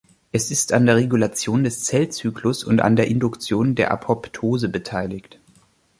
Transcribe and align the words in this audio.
Es 0.31 0.49
ist 0.49 0.73
an 0.73 0.87
der 0.87 0.95
Regulation 0.95 1.63
des 1.63 1.83
Zellzyklus 1.83 2.63
und 2.63 2.81
an 2.81 2.95
der 2.95 3.05
Induktion 3.05 3.75
der 3.75 3.91
Apoptose 3.91 4.67
beteiligt. 4.67 5.39